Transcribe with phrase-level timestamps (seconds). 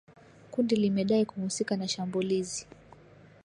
[0.51, 2.67] Kundi limedai kuhusika na shambulizi